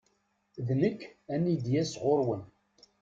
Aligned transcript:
D 0.67 0.69
nekk 0.81 0.99
an 1.33 1.43
id 1.53 1.65
yas 1.73 1.93
ɣur-wen. 2.01 2.43